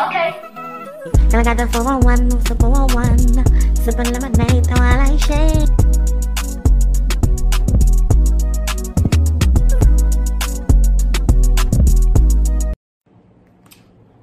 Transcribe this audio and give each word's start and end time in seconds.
Okay. 0.00 0.40
And 1.04 1.34
I 1.34 1.42
got 1.44 1.58
the 1.58 1.66
411, 1.66 2.28
the 2.30 2.54
411. 2.54 3.76
Sipping 3.76 4.12
lemonade, 4.14 4.64
though 4.64 4.80
I 4.80 4.96
like 4.96 5.20
shade. 5.20 5.68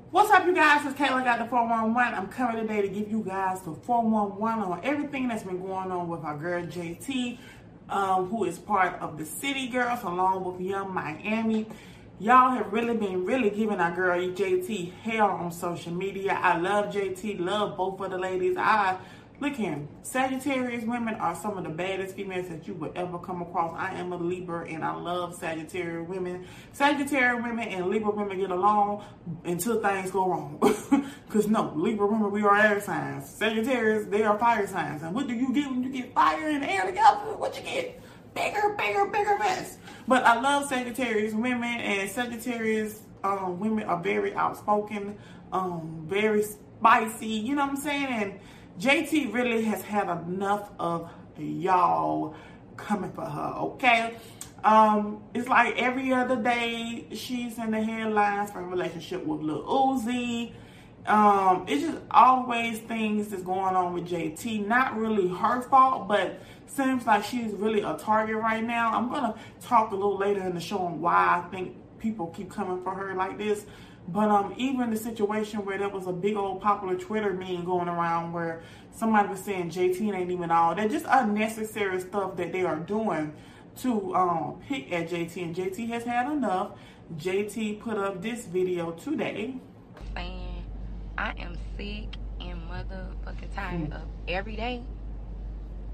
What's 0.10 0.32
up, 0.32 0.48
you 0.48 0.56
guys? 0.56 0.86
It's 0.86 1.00
Kayla 1.00 1.24
got 1.24 1.40
the 1.40 1.46
411. 1.46 2.16
I'm 2.16 2.28
coming 2.28 2.68
today 2.68 2.82
to 2.82 2.88
give 2.88 3.12
you 3.12 3.22
guys 3.22 3.62
the 3.62 3.74
411 3.74 4.64
on 4.64 4.80
everything 4.84 5.28
that's 5.28 5.44
been 5.44 5.62
going 5.62 5.92
on 5.92 6.08
with 6.08 6.24
our 6.24 6.38
girl 6.38 6.64
JT, 6.66 7.38
um, 7.90 8.28
who 8.30 8.46
is 8.46 8.58
part 8.58 9.00
of 9.00 9.20
the 9.20 9.26
City 9.26 9.68
Girls 9.68 10.02
along 10.02 10.44
with 10.44 10.60
Yung 10.60 10.92
Miami. 10.92 11.68
Y'all 12.20 12.50
have 12.50 12.74
really 12.74 12.98
been 12.98 13.26
really 13.26 13.52
giving 13.52 13.80
our 13.80 13.96
girl 13.96 14.20
JT 14.20 14.92
hell 15.04 15.30
on 15.30 15.52
social 15.52 15.94
media. 15.94 16.34
I 16.42 16.58
love 16.58 16.92
JT, 16.92 17.40
love 17.40 17.78
both 17.78 18.02
of 18.02 18.10
the 18.10 18.18
ladies. 18.18 18.58
I 18.58 18.98
look 19.40 19.54
here, 19.54 19.78
Sagittarius 20.02 20.84
women 20.84 21.14
are 21.14 21.36
some 21.36 21.60
of 21.60 21.64
the 21.64 21.70
baddest 21.70 22.16
females 22.16 22.50
that 22.50 22.68
you 22.68 22.74
would 22.74 22.98
ever 22.98 23.20
come 23.20 23.44
across. 23.44 23.76
I 23.78 23.94
am 23.94 24.14
a 24.14 24.18
Libra 24.18 24.68
and 24.68 24.84
I 24.84 24.96
love 24.96 25.36
Sagittarius 25.36 26.10
women. 26.10 26.48
Sagittarius 26.74 27.44
women 27.44 27.68
and 27.68 27.86
Libra 27.86 28.10
women 28.10 28.40
get 28.40 28.50
along 28.50 29.04
until 29.46 29.80
things 29.80 30.10
go 30.10 30.28
wrong. 30.28 30.58
Cause 31.30 31.48
no, 31.48 31.72
Libra 31.76 32.08
women 32.08 32.32
we 32.32 32.42
are 32.42 32.58
air 32.58 32.82
signs. 32.82 33.30
Sagittarius 33.30 34.08
they 34.08 34.24
are 34.24 34.40
fire 34.40 34.66
signs. 34.66 35.04
And 35.04 35.14
what 35.14 35.28
do 35.28 35.36
you 35.36 35.54
get 35.54 35.70
when 35.70 35.84
you 35.84 35.90
get 35.90 36.16
fire 36.16 36.50
and 36.50 36.66
air 36.66 36.88
together? 36.88 37.38
What 37.38 37.56
you 37.56 37.62
get? 37.62 38.02
Bigger, 38.34 38.76
bigger, 38.76 39.06
bigger 39.06 39.38
mess. 39.38 39.78
But 40.08 40.24
I 40.24 40.40
love 40.40 40.70
Sagittarius 40.70 41.34
women 41.34 41.64
and 41.64 42.10
Sagittarius 42.10 43.02
um, 43.24 43.60
women 43.60 43.84
are 43.86 44.02
very 44.02 44.34
outspoken, 44.34 45.18
um, 45.52 46.06
very 46.08 46.44
spicy. 46.44 47.28
You 47.28 47.56
know 47.56 47.64
what 47.64 47.72
I'm 47.72 47.78
saying? 47.78 48.08
And 48.08 48.40
JT 48.80 49.34
really 49.34 49.64
has 49.64 49.82
had 49.82 50.10
enough 50.10 50.70
of 50.80 51.10
y'all 51.38 52.36
coming 52.78 53.12
for 53.12 53.26
her, 53.26 53.54
okay? 53.58 54.16
Um, 54.64 55.24
it's 55.34 55.48
like 55.48 55.78
every 55.78 56.14
other 56.14 56.36
day 56.36 57.08
she's 57.12 57.58
in 57.58 57.72
the 57.72 57.82
headlines 57.82 58.52
for 58.52 58.60
a 58.60 58.64
relationship 58.66 59.26
with 59.26 59.42
Lil 59.42 59.64
Uzi. 59.64 60.54
Um, 61.08 61.66
it's 61.68 61.84
just 61.84 61.98
always 62.12 62.80
things 62.80 63.30
that's 63.30 63.44
going 63.44 63.76
on 63.76 63.94
with 63.94 64.10
JT. 64.10 64.68
Not 64.68 64.98
really 64.98 65.30
her 65.30 65.62
fault, 65.62 66.08
but 66.08 66.42
seems 66.68 67.06
like 67.06 67.24
she's 67.24 67.54
really 67.54 67.82
a 67.82 67.96
target 67.98 68.36
right 68.36 68.64
now. 68.64 68.92
I'm 68.94 69.10
gonna 69.10 69.36
talk 69.62 69.92
a 69.92 69.96
little 69.96 70.18
later 70.18 70.42
in 70.42 70.54
the 70.54 70.60
show 70.60 70.80
on 70.80 71.00
why 71.00 71.42
I 71.44 71.50
think 71.50 71.76
people 72.00 72.28
keep 72.28 72.52
coming 72.52 72.84
for 72.84 72.94
her 72.94 73.16
like 73.16 73.38
this. 73.38 73.66
But 74.10 74.30
um, 74.30 74.54
even 74.58 74.90
the 74.90 74.98
situation 74.98 75.66
where 75.66 75.78
there 75.78 75.90
was 75.90 76.08
a 76.08 76.14
big 76.14 76.36
old 76.36 76.62
popular 76.62 76.96
Twitter 76.96 77.34
meme 77.34 77.66
going 77.66 77.90
around 77.90 78.32
where 78.32 78.62
somebody 78.92 79.28
was 79.28 79.40
saying 79.40 79.70
JT 79.70 80.14
ain't 80.14 80.32
even 80.32 80.50
all 80.52 80.76
that, 80.76 80.90
just 80.90 81.06
unnecessary 81.10 82.00
stuff 82.00 82.38
that 82.38 82.52
they 82.52 82.64
are 82.64 82.78
doing 82.78 83.34
to 83.78 84.16
um, 84.16 84.60
pick 84.68 84.92
at 84.92 85.10
JT, 85.10 85.44
and 85.44 85.56
JT 85.56 85.90
has 85.90 86.04
had 86.04 86.32
enough. 86.32 86.72
JT 87.16 87.80
put 87.80 87.98
up 87.98 88.22
this 88.22 88.46
video 88.46 88.92
today. 88.92 89.56
Saying, 90.16 90.37
I 91.18 91.34
am 91.40 91.58
sick 91.78 92.08
and 92.40 92.60
motherfucking 92.70 93.56
tired 93.56 93.92
of 93.94 94.02
every 94.28 94.56
day. 94.56 94.84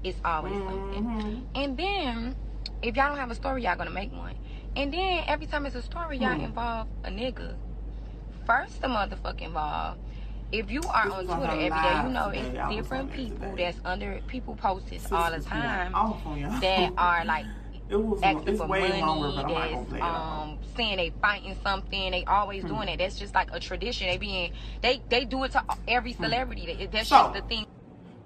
It's 0.02 0.18
always 0.24 0.52
something. 0.54 1.46
And 1.54 1.76
then, 1.76 2.36
if 2.82 2.94
y'all 2.96 3.08
don't 3.08 3.16
have 3.18 3.30
a 3.30 3.34
story, 3.34 3.62
y'all 3.64 3.76
gonna 3.76 3.90
make 3.90 4.12
one. 4.12 4.34
And 4.76 4.92
then 4.92 5.24
every 5.26 5.46
time 5.46 5.64
it's 5.66 5.74
a 5.76 5.82
story, 5.82 6.18
y'all 6.18 6.38
involve 6.40 6.88
a 7.04 7.08
nigga. 7.10 7.54
First, 8.46 8.82
the 8.82 8.88
motherfucking 8.88 9.40
involved. 9.42 10.00
If 10.52 10.70
you 10.70 10.82
are 10.82 11.10
on 11.10 11.26
Twitter 11.26 11.52
every 11.52 11.70
day, 11.70 12.02
you 12.04 12.08
know 12.10 12.28
it's 12.28 12.74
different 12.76 13.12
people 13.12 13.54
that's 13.56 13.78
under 13.84 14.20
people 14.28 14.54
post 14.54 14.88
this 14.88 15.10
all 15.10 15.30
the 15.30 15.40
time 15.40 15.94
off 15.94 16.24
on 16.26 16.38
y'all. 16.38 16.60
that 16.60 16.92
are 16.98 17.24
like 17.24 17.46
It 17.90 17.96
was 17.96 18.20
it's 18.46 18.60
for 18.60 18.66
way 18.66 18.88
money, 18.88 19.00
longer, 19.02 19.28
but 19.28 19.44
I'm 19.46 19.52
not 19.52 19.70
gonna 19.86 19.96
it 19.96 20.02
all. 20.02 20.42
um 20.42 20.58
saying 20.76 20.96
they 20.96 21.12
fighting 21.20 21.56
something. 21.62 22.10
They 22.10 22.24
always 22.24 22.62
Hmm. 22.62 22.68
doing 22.68 22.88
it. 22.88 22.98
That's 22.98 23.18
just 23.18 23.34
like 23.34 23.50
a 23.52 23.60
tradition. 23.60 24.08
They 24.08 24.16
being 24.18 24.52
they 24.80 25.02
they 25.10 25.24
do 25.24 25.44
it 25.44 25.52
to 25.52 25.62
every 25.86 26.12
celebrity. 26.14 26.66
They- 26.66 26.86
That's 26.86 27.08
Hmm. 27.10 27.14
So- 27.14 27.32
just 27.32 27.34
the 27.34 27.48
thing. 27.54 27.66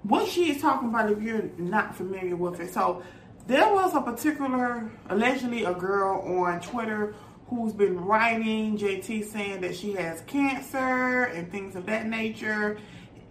what 0.03 0.27
she 0.27 0.51
is 0.51 0.61
talking 0.61 0.87
about 0.89 1.11
if 1.11 1.21
you're 1.21 1.43
not 1.57 1.93
familiar 1.95 2.35
with 2.35 2.59
it. 2.61 2.73
So 2.73 3.03
there 3.47 3.71
was 3.73 3.93
a 3.95 4.01
particular, 4.01 4.89
allegedly 5.09 5.65
a 5.65 5.73
girl 5.73 6.21
on 6.45 6.61
Twitter 6.61 7.13
who's 7.49 7.73
been 7.73 7.99
writing 7.99 8.77
JT 8.77 9.23
saying 9.23 9.59
that 9.61 9.75
she 9.75 9.91
has 9.93 10.21
cancer 10.21 11.25
and 11.35 11.51
things 11.51 11.75
of 11.75 11.85
that 11.87 12.05
nature. 12.07 12.77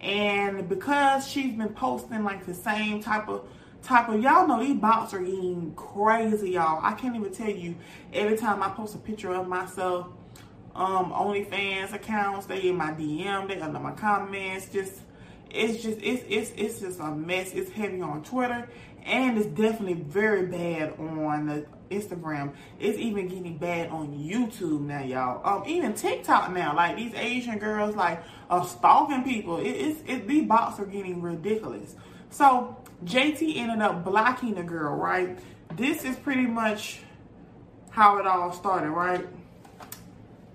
And 0.01 0.69
because 0.69 1.27
she's 1.27 1.53
been 1.53 1.69
posting 1.69 2.23
like 2.23 2.45
the 2.45 2.53
same 2.53 3.01
type 3.01 3.27
of 3.27 3.47
type 3.83 4.09
of 4.09 4.21
y'all 4.21 4.47
know 4.47 4.59
these 4.59 4.77
bots 4.77 5.13
are 5.13 5.19
getting 5.19 5.73
crazy, 5.75 6.51
y'all. 6.51 6.79
I 6.83 6.93
can't 6.93 7.15
even 7.15 7.31
tell 7.31 7.49
you 7.49 7.75
every 8.13 8.37
time 8.37 8.61
I 8.61 8.69
post 8.69 8.95
a 8.95 8.99
picture 8.99 9.33
of 9.33 9.47
myself 9.47 10.07
um 10.75 11.11
OnlyFans 11.11 11.93
accounts, 11.93 12.45
they 12.45 12.69
in 12.69 12.75
my 12.75 12.91
DM, 12.91 13.47
they 13.47 13.59
under 13.59 13.79
my 13.79 13.91
comments, 13.91 14.69
just 14.69 14.93
it's 15.49 15.81
just 15.81 15.99
it's 16.01 16.23
it's 16.29 16.51
it's 16.55 16.79
just 16.79 16.99
a 16.99 17.11
mess. 17.11 17.51
It's 17.53 17.71
heavy 17.71 18.01
on 18.01 18.23
Twitter 18.23 18.67
and 19.05 19.37
it's 19.37 19.47
definitely 19.47 19.93
very 19.93 20.45
bad 20.45 20.93
on 20.99 21.47
the 21.47 21.65
Instagram. 21.89 22.53
It's 22.79 22.97
even 22.97 23.27
getting 23.27 23.57
bad 23.57 23.89
on 23.89 24.09
YouTube 24.09 24.81
now, 24.81 25.03
y'all. 25.03 25.41
Um, 25.43 25.67
even 25.67 25.93
TikTok 25.93 26.51
now. 26.53 26.75
Like 26.75 26.95
these 26.95 27.13
Asian 27.15 27.57
girls, 27.57 27.95
like 27.95 28.23
are 28.49 28.65
stalking 28.65 29.23
people. 29.23 29.57
It, 29.57 29.69
it's 29.69 30.01
it, 30.07 30.27
these 30.27 30.47
bots 30.47 30.79
are 30.79 30.85
getting 30.85 31.21
ridiculous. 31.21 31.95
So 32.29 32.77
JT 33.05 33.57
ended 33.57 33.81
up 33.81 34.03
blocking 34.03 34.55
the 34.55 34.63
girl. 34.63 34.95
Right. 34.95 35.37
This 35.75 36.03
is 36.03 36.15
pretty 36.17 36.45
much 36.45 36.99
how 37.89 38.17
it 38.17 38.27
all 38.27 38.51
started. 38.51 38.91
Right. 38.91 39.27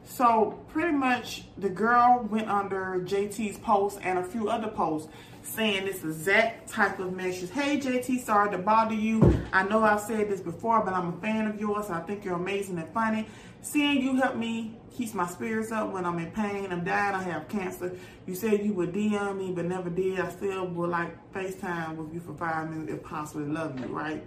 So 0.04 0.64
pretty 0.68 0.92
much 0.92 1.44
the 1.56 1.68
girl 1.68 2.26
went 2.30 2.48
under 2.48 3.00
JT's 3.04 3.58
post 3.58 3.98
and 4.02 4.18
a 4.18 4.22
few 4.22 4.48
other 4.48 4.68
posts 4.68 5.08
saying 5.42 5.86
this 5.86 6.04
exact 6.04 6.68
type 6.68 6.98
of 6.98 7.12
message. 7.12 7.50
Hey 7.50 7.78
JT, 7.78 8.24
sorry 8.24 8.50
to 8.50 8.58
bother 8.58 8.94
you. 8.94 9.42
I 9.52 9.64
know 9.64 9.82
I've 9.82 10.00
said 10.00 10.28
this 10.30 10.40
before, 10.40 10.82
but 10.84 10.94
I'm 10.94 11.14
a 11.14 11.20
fan 11.20 11.46
of 11.46 11.60
yours. 11.60 11.90
I 11.90 12.00
think 12.00 12.24
you're 12.24 12.36
amazing 12.36 12.78
and 12.78 12.88
funny. 12.94 13.26
Seeing 13.64 14.02
you 14.02 14.16
help 14.16 14.36
me 14.36 14.76
keeps 14.94 15.14
my 15.14 15.26
spirits 15.26 15.72
up 15.72 15.90
when 15.90 16.04
I'm 16.04 16.18
in 16.18 16.30
pain. 16.32 16.70
I'm 16.70 16.84
dying. 16.84 17.14
I 17.14 17.22
have 17.22 17.48
cancer. 17.48 17.96
You 18.26 18.34
said 18.34 18.62
you 18.62 18.74
would 18.74 18.92
DM 18.92 19.38
me, 19.38 19.52
but 19.52 19.64
never 19.64 19.88
did. 19.88 20.20
I 20.20 20.28
still 20.28 20.66
would 20.66 20.90
like 20.90 21.32
FaceTime 21.32 21.96
with 21.96 22.12
you 22.12 22.20
for 22.20 22.34
five 22.34 22.68
minutes 22.68 22.92
if 22.92 23.02
possible. 23.02 23.46
Love 23.46 23.80
you, 23.80 23.86
right? 23.86 24.22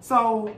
So 0.00 0.52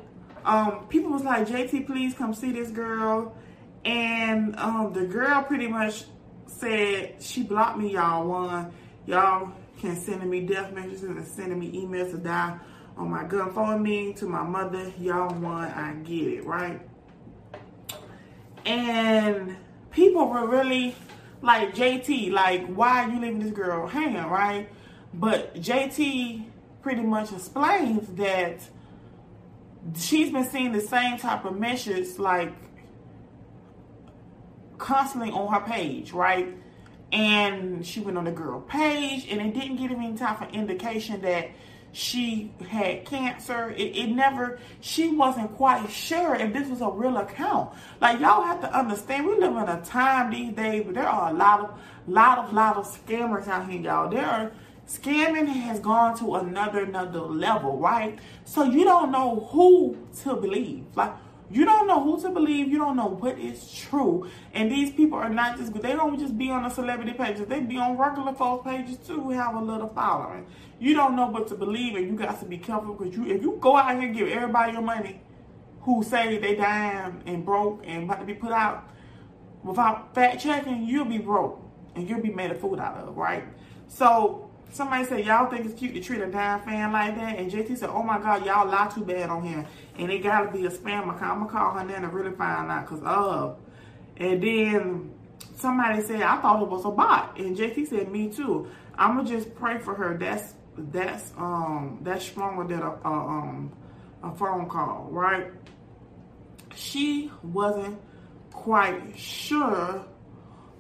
um, 0.46 0.86
people 0.88 1.10
was 1.10 1.22
like, 1.22 1.46
JT, 1.46 1.86
please 1.86 2.14
come 2.14 2.32
see 2.32 2.50
this 2.50 2.70
girl. 2.70 3.36
And 3.84 4.56
um, 4.56 4.94
the 4.94 5.04
girl 5.04 5.42
pretty 5.42 5.68
much 5.68 6.04
said 6.46 7.16
she 7.20 7.42
blocked 7.42 7.78
me, 7.78 7.92
y'all. 7.92 8.26
One, 8.26 8.72
y'all 9.04 9.52
can 9.78 9.96
send 9.96 10.28
me 10.30 10.46
death 10.46 10.72
messages 10.72 11.02
and 11.02 11.28
sending 11.28 11.58
me 11.58 11.72
emails 11.72 12.10
to 12.12 12.16
die 12.16 12.58
on 12.96 13.10
my 13.10 13.24
gun 13.24 13.52
phone 13.52 13.82
me 13.82 14.14
to 14.14 14.24
my 14.24 14.42
mother. 14.42 14.90
Y'all 14.98 15.28
one, 15.34 15.68
I 15.68 15.92
get 16.04 16.26
it, 16.26 16.46
right? 16.46 16.80
And 18.64 19.56
people 19.90 20.28
were 20.28 20.46
really 20.46 20.94
like 21.42 21.74
JT, 21.74 22.32
like, 22.32 22.66
why 22.66 23.04
are 23.04 23.10
you 23.10 23.20
leaving 23.20 23.40
this 23.40 23.52
girl 23.52 23.86
hanging, 23.86 24.24
right? 24.24 24.68
But 25.12 25.54
JT 25.56 26.44
pretty 26.82 27.02
much 27.02 27.32
explains 27.32 28.08
that 28.16 28.60
she's 29.96 30.32
been 30.32 30.44
seeing 30.44 30.72
the 30.72 30.80
same 30.80 31.18
type 31.18 31.44
of 31.44 31.58
messages 31.58 32.18
like 32.18 32.52
constantly 34.78 35.30
on 35.30 35.52
her 35.52 35.60
page, 35.60 36.12
right? 36.12 36.54
And 37.12 37.86
she 37.86 38.00
went 38.00 38.18
on 38.18 38.24
the 38.24 38.32
girl 38.32 38.60
page 38.60 39.26
and 39.30 39.40
it 39.40 39.54
didn't 39.54 39.76
give 39.76 39.90
any 39.90 40.16
type 40.16 40.40
of 40.42 40.52
indication 40.52 41.20
that 41.22 41.48
she 41.94 42.52
had 42.68 43.04
cancer. 43.04 43.70
It, 43.70 43.96
it 43.96 44.06
never, 44.08 44.58
she 44.80 45.10
wasn't 45.10 45.54
quite 45.56 45.88
sure 45.90 46.34
if 46.34 46.52
this 46.52 46.68
was 46.68 46.80
a 46.80 46.90
real 46.90 47.16
account. 47.16 47.70
Like 48.00 48.20
y'all 48.20 48.42
have 48.42 48.60
to 48.62 48.76
understand, 48.76 49.26
we 49.26 49.36
live 49.36 49.56
in 49.56 49.68
a 49.68 49.80
time 49.84 50.30
these 50.30 50.52
days 50.54 50.84
where 50.84 50.94
there 50.94 51.08
are 51.08 51.30
a 51.30 51.32
lot 51.32 51.60
of, 51.60 51.80
lot 52.08 52.38
of, 52.38 52.52
lot 52.52 52.76
of 52.76 52.86
scammers 52.86 53.46
out 53.46 53.70
here, 53.70 53.80
y'all. 53.80 54.10
There 54.10 54.26
are 54.26 54.52
scamming 54.88 55.46
has 55.46 55.78
gone 55.80 56.18
to 56.18 56.34
another 56.34 56.82
another 56.84 57.20
level, 57.20 57.78
right? 57.78 58.18
So 58.44 58.64
you 58.64 58.84
don't 58.84 59.10
know 59.12 59.48
who 59.52 59.96
to 60.22 60.34
believe. 60.36 60.84
Like 60.94 61.12
you 61.50 61.64
don't 61.64 61.86
know 61.86 62.02
who 62.02 62.20
to 62.22 62.30
believe. 62.30 62.68
You 62.68 62.78
don't 62.78 62.96
know 62.96 63.08
what 63.08 63.38
is 63.38 63.70
true. 63.70 64.28
And 64.54 64.70
these 64.70 64.90
people 64.90 65.18
are 65.18 65.28
not 65.28 65.58
just 65.58 65.74
they 65.74 65.92
don't 65.92 66.18
just 66.18 66.36
be 66.38 66.50
on 66.50 66.62
the 66.62 66.70
celebrity 66.70 67.12
pages. 67.12 67.46
They 67.46 67.60
be 67.60 67.76
on 67.76 67.98
regular 67.98 68.34
folks 68.34 68.68
pages 68.68 68.96
too 68.98 69.20
who 69.20 69.30
have 69.30 69.54
a 69.54 69.60
little 69.60 69.88
following. 69.88 70.46
You 70.80 70.94
don't 70.94 71.16
know 71.16 71.26
what 71.26 71.46
to 71.48 71.54
believe, 71.54 71.96
and 71.96 72.06
you 72.06 72.14
got 72.14 72.40
to 72.40 72.46
be 72.46 72.58
careful 72.58 72.94
because 72.94 73.14
you 73.14 73.26
if 73.26 73.42
you 73.42 73.58
go 73.60 73.76
out 73.76 73.92
here 73.94 74.08
and 74.08 74.16
give 74.16 74.28
everybody 74.28 74.72
your 74.72 74.82
money, 74.82 75.20
who 75.82 76.02
say 76.02 76.38
they 76.38 76.54
dying 76.54 77.22
and 77.26 77.44
broke 77.44 77.82
and 77.84 78.04
about 78.04 78.20
to 78.20 78.26
be 78.26 78.34
put 78.34 78.52
out, 78.52 78.88
without 79.62 80.14
fact 80.14 80.42
checking, 80.42 80.86
you'll 80.86 81.04
be 81.04 81.18
broke 81.18 81.60
and 81.94 82.08
you'll 82.08 82.22
be 82.22 82.30
made 82.30 82.50
a 82.50 82.54
fool 82.54 82.80
out 82.80 82.96
of, 82.96 83.16
right? 83.16 83.44
So 83.86 84.43
somebody 84.74 85.04
said, 85.04 85.24
y'all 85.24 85.48
think 85.48 85.64
it's 85.66 85.78
cute 85.78 85.94
to 85.94 86.00
treat 86.00 86.20
a 86.20 86.26
dying 86.26 86.62
fan 86.62 86.92
like 86.92 87.14
that? 87.16 87.38
And 87.38 87.50
JT 87.50 87.78
said, 87.78 87.90
oh 87.90 88.02
my 88.02 88.18
God, 88.18 88.44
y'all 88.44 88.68
lie 88.68 88.90
too 88.92 89.04
bad 89.04 89.30
on 89.30 89.42
him. 89.42 89.66
And 89.98 90.10
it 90.10 90.18
gotta 90.22 90.50
be 90.50 90.66
a 90.66 90.70
spam 90.70 91.14
account. 91.14 91.22
I'm 91.22 91.46
gonna 91.46 91.50
call 91.50 91.78
her 91.78 91.84
now 91.84 91.94
and 91.94 92.12
really 92.12 92.34
find 92.36 92.70
out 92.70 92.88
because 92.88 93.02
of. 93.04 93.58
And 94.16 94.42
then 94.42 95.14
somebody 95.56 96.02
said, 96.02 96.22
I 96.22 96.40
thought 96.40 96.60
it 96.62 96.68
was 96.68 96.84
a 96.84 96.90
bot. 96.90 97.38
And 97.38 97.56
JT 97.56 97.88
said, 97.88 98.10
me 98.10 98.28
too. 98.28 98.68
I'm 98.96 99.16
gonna 99.16 99.28
just 99.28 99.54
pray 99.54 99.78
for 99.78 99.94
her. 99.94 100.16
That's 100.16 100.54
that's 100.76 101.32
um 101.36 102.00
that's 102.02 102.24
stronger 102.24 102.64
than 102.64 102.82
a, 102.82 102.90
a 102.90 103.08
um 103.08 103.72
a 104.24 104.34
phone 104.34 104.68
call, 104.68 105.08
right? 105.10 105.52
She 106.74 107.30
wasn't 107.42 108.00
quite 108.50 109.16
sure 109.16 110.04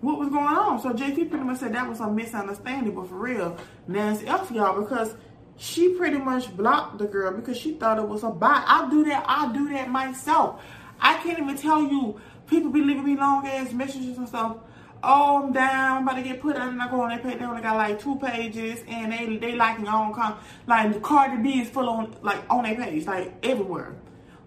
what 0.04 0.18
was 0.18 0.28
going 0.28 0.44
on. 0.44 0.80
So 0.80 0.92
JT 0.92 1.30
pretty 1.30 1.44
much 1.44 1.58
said 1.58 1.74
that 1.74 1.88
was 1.88 2.00
a 2.00 2.10
misunderstanding, 2.10 2.94
but 2.94 3.08
for 3.08 3.16
real, 3.16 3.56
Nancy 3.88 4.26
F 4.26 4.50
y'all 4.50 4.80
because 4.80 5.14
she 5.56 5.90
pretty 5.90 6.18
much 6.18 6.54
blocked 6.56 6.98
the 6.98 7.06
girl 7.06 7.32
because 7.32 7.56
she 7.56 7.72
thought 7.72 7.98
it 7.98 8.08
was 8.08 8.22
a 8.22 8.30
bot. 8.30 8.64
I 8.66 8.88
do 8.90 9.04
that. 9.04 9.24
I 9.26 9.52
do 9.52 9.68
that 9.70 9.88
myself. 9.88 10.62
I 11.00 11.14
can't 11.18 11.38
even 11.38 11.56
tell 11.56 11.82
you. 11.82 12.20
People 12.46 12.70
be 12.70 12.82
leaving 12.82 13.04
me 13.04 13.16
long 13.16 13.46
ass 13.46 13.72
messages 13.72 14.18
and 14.18 14.28
stuff. 14.28 14.58
Oh, 15.02 15.44
I'm 15.44 15.52
down. 15.52 15.98
I'm 15.98 16.02
about 16.02 16.16
to 16.16 16.22
get 16.22 16.40
put 16.40 16.56
out, 16.56 16.68
and 16.68 16.80
I 16.80 16.90
go 16.90 17.00
on 17.00 17.08
their 17.08 17.18
page. 17.18 17.38
They 17.38 17.44
only 17.44 17.62
got 17.62 17.76
like 17.76 17.98
two 17.98 18.16
pages, 18.16 18.84
and 18.86 19.12
they 19.12 19.38
they 19.38 19.58
own 19.58 20.12
con. 20.12 20.38
Like 20.66 21.00
Cardi 21.02 21.42
B 21.42 21.60
is 21.60 21.70
full 21.70 21.88
on 21.88 22.14
like 22.22 22.42
on 22.50 22.64
their 22.64 22.74
page, 22.74 23.06
like 23.06 23.32
everywhere. 23.42 23.94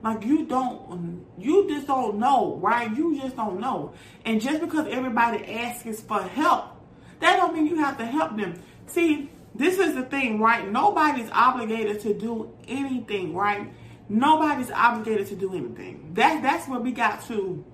Like 0.07 0.24
you 0.24 0.45
don't, 0.45 1.25
you 1.38 1.68
just 1.68 1.86
don't 1.86 2.18
know, 2.18 2.56
right? 2.62 2.95
You 2.95 3.19
just 3.19 3.36
don't 3.36 3.59
know. 3.59 3.92
And 4.24 4.39
just 4.39 4.62
because 4.62 4.88
everybody 4.89 5.45
asks 5.54 6.00
for 6.00 6.21
help, 6.21 6.77
that 7.19 7.36
don't 7.36 7.54
mean 7.54 7.68
you 7.68 7.75
have 7.80 7.98
to 7.98 8.06
help 8.06 8.38
them. 8.38 8.57
See, 8.86 9.30
this 9.54 9.77
is 9.77 9.95
the 9.95 10.04
thing, 10.04 10.39
right? 10.39 10.71
Nobody's 10.71 11.30
obligated 11.31 12.00
to 12.04 12.13
do 12.13 12.56
anything, 12.69 13.36
right? 13.36 13.69
Nobody's 14.07 14.71
obligated 14.71 15.27
to 15.27 15.36
do 15.36 15.54
anything. 15.54 16.12
That 16.13 16.42
that's 16.42 16.69
what 16.69 16.83
we 16.83 16.94
got 16.94 17.25
to 17.27 17.65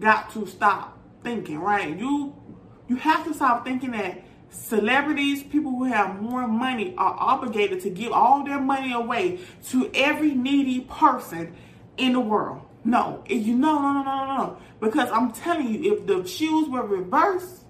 got 0.00 0.32
to 0.32 0.46
stop 0.46 0.98
thinking, 1.22 1.58
right? 1.58 1.94
You 1.94 2.34
you 2.88 2.96
have 2.96 3.22
to 3.26 3.34
stop 3.34 3.66
thinking 3.66 3.90
that 3.90 4.22
celebrities, 4.48 5.42
people 5.42 5.72
who 5.72 5.84
have 5.84 6.22
more 6.22 6.48
money 6.48 6.94
are 6.96 7.14
obligated 7.18 7.82
to 7.82 7.90
give 7.90 8.12
all 8.12 8.44
their 8.44 8.60
money 8.60 8.94
away 8.94 9.40
to 9.68 9.90
every 9.92 10.34
needy 10.34 10.80
person 10.80 11.54
in 11.96 12.12
the 12.12 12.20
world. 12.20 12.62
No, 12.84 13.24
you 13.28 13.54
know, 13.54 13.80
no, 13.80 13.92
no, 13.92 14.02
no, 14.02 14.26
no, 14.26 14.36
no. 14.36 14.58
Because 14.80 15.10
I'm 15.10 15.32
telling 15.32 15.74
you, 15.74 15.94
if 15.94 16.06
the 16.06 16.26
shoes 16.26 16.68
were 16.68 16.86
reversed, 16.86 17.64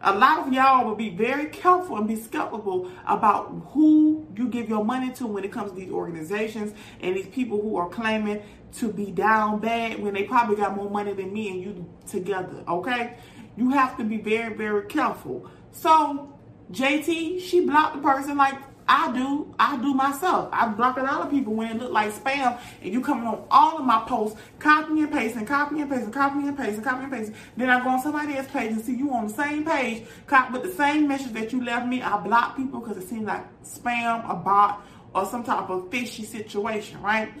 a 0.00 0.14
lot 0.14 0.46
of 0.46 0.52
y'all 0.52 0.86
would 0.86 0.98
be 0.98 1.10
very 1.10 1.46
careful 1.46 1.96
and 1.96 2.06
be 2.06 2.14
skeptical 2.14 2.90
about 3.06 3.68
who 3.70 4.26
you 4.36 4.48
give 4.48 4.68
your 4.68 4.84
money 4.84 5.10
to 5.14 5.26
when 5.26 5.44
it 5.44 5.50
comes 5.50 5.72
to 5.72 5.76
these 5.76 5.90
organizations 5.90 6.74
and 7.00 7.16
these 7.16 7.26
people 7.28 7.60
who 7.60 7.76
are 7.76 7.88
claiming 7.88 8.42
to 8.74 8.92
be 8.92 9.10
down 9.10 9.60
bad 9.60 10.00
when 10.00 10.14
they 10.14 10.24
probably 10.24 10.56
got 10.56 10.76
more 10.76 10.90
money 10.90 11.12
than 11.14 11.32
me 11.32 11.50
and 11.50 11.62
you 11.62 11.90
together. 12.06 12.62
Okay, 12.68 13.16
you 13.56 13.70
have 13.70 13.96
to 13.96 14.04
be 14.04 14.18
very, 14.18 14.54
very 14.54 14.86
careful. 14.86 15.50
So 15.72 16.32
JT, 16.70 17.40
she 17.40 17.60
blocked 17.60 17.96
the 17.96 18.02
person 18.02 18.36
like 18.36 18.56
I 18.86 19.12
do, 19.12 19.54
I 19.58 19.76
do 19.78 19.94
myself. 19.94 20.50
I 20.52 20.68
block 20.68 20.98
a 20.98 21.02
lot 21.02 21.22
of 21.22 21.30
people 21.30 21.54
when 21.54 21.70
it 21.70 21.80
look 21.80 21.92
like 21.92 22.12
spam 22.12 22.60
and 22.82 22.92
you 22.92 23.00
coming 23.00 23.26
on 23.26 23.44
all 23.50 23.78
of 23.78 23.86
my 23.86 24.04
posts, 24.06 24.38
copying 24.58 24.98
and 24.98 25.12
pasting, 25.12 25.46
copy 25.46 25.80
and 25.80 25.90
pasting, 25.90 26.12
copy 26.12 26.46
and 26.46 26.56
pasting, 26.56 26.84
copy 26.84 27.04
and 27.04 27.12
pasting. 27.12 27.34
Then 27.56 27.70
I 27.70 27.82
go 27.82 27.88
on 27.88 28.02
somebody 28.02 28.36
else's 28.36 28.52
page 28.52 28.72
and 28.72 28.82
see 28.82 28.94
you 28.94 29.10
on 29.12 29.28
the 29.28 29.32
same 29.32 29.64
page, 29.64 30.06
copy 30.26 30.52
with 30.52 30.62
the 30.64 30.72
same 30.72 31.08
message 31.08 31.32
that 31.32 31.52
you 31.52 31.64
left 31.64 31.86
me. 31.86 32.02
I 32.02 32.18
block 32.18 32.56
people 32.56 32.80
because 32.80 32.98
it 32.98 33.08
seems 33.08 33.24
like 33.24 33.44
spam, 33.64 34.30
a 34.30 34.34
bot, 34.34 34.84
or 35.14 35.24
some 35.24 35.44
type 35.44 35.70
of 35.70 35.90
fishy 35.90 36.24
situation, 36.24 37.00
right? 37.00 37.32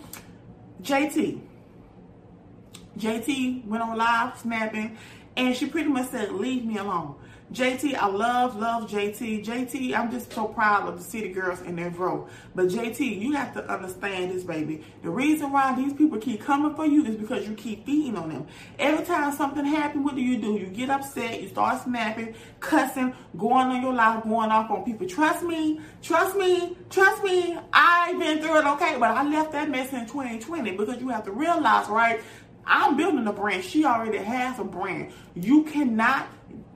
JT. 0.82 1.40
JT 2.98 3.66
went 3.66 3.82
on 3.82 3.98
live 3.98 4.38
snapping 4.38 4.96
and 5.36 5.54
she 5.54 5.66
pretty 5.66 5.88
much 5.88 6.08
said, 6.08 6.32
leave 6.32 6.64
me 6.64 6.78
alone. 6.78 7.16
JT, 7.52 7.94
I 7.94 8.06
love, 8.06 8.56
love 8.56 8.90
JT. 8.90 9.44
JT, 9.44 9.94
I'm 9.94 10.10
just 10.10 10.32
so 10.32 10.46
proud 10.46 10.88
of 10.88 10.96
the 10.96 11.04
city 11.04 11.28
girls 11.28 11.60
in 11.60 11.76
their 11.76 11.90
row. 11.90 12.26
But 12.54 12.66
JT, 12.66 13.20
you 13.20 13.32
have 13.32 13.52
to 13.54 13.64
understand 13.70 14.32
this, 14.32 14.42
baby. 14.42 14.82
The 15.02 15.10
reason 15.10 15.52
why 15.52 15.74
these 15.76 15.92
people 15.92 16.18
keep 16.18 16.42
coming 16.42 16.74
for 16.74 16.86
you 16.86 17.04
is 17.04 17.16
because 17.16 17.46
you 17.46 17.54
keep 17.54 17.84
feeding 17.84 18.16
on 18.16 18.30
them. 18.30 18.46
Every 18.78 19.04
time 19.04 19.32
something 19.32 19.64
happens, 19.64 20.04
what 20.04 20.16
do 20.16 20.22
you 20.22 20.38
do? 20.38 20.54
You 20.54 20.66
get 20.66 20.88
upset, 20.88 21.42
you 21.42 21.48
start 21.48 21.84
snapping, 21.84 22.34
cussing, 22.60 23.14
going 23.36 23.68
on 23.68 23.82
your 23.82 23.94
life, 23.94 24.24
going 24.24 24.50
off 24.50 24.70
on 24.70 24.82
people. 24.82 25.06
Trust 25.06 25.44
me, 25.44 25.80
trust 26.02 26.36
me, 26.36 26.76
trust 26.88 27.22
me. 27.22 27.58
I've 27.72 28.18
been 28.18 28.40
through 28.40 28.60
it, 28.60 28.66
okay? 28.66 28.96
But 28.98 29.10
I 29.10 29.22
left 29.22 29.52
that 29.52 29.68
mess 29.68 29.92
in 29.92 30.06
2020 30.06 30.72
because 30.72 30.98
you 30.98 31.10
have 31.10 31.24
to 31.24 31.32
realize, 31.32 31.88
right? 31.88 32.20
I'm 32.66 32.96
building 32.96 33.26
a 33.26 33.32
brand. 33.32 33.62
She 33.62 33.84
already 33.84 34.18
has 34.18 34.58
a 34.58 34.64
brand. 34.64 35.12
You 35.34 35.64
cannot 35.64 36.26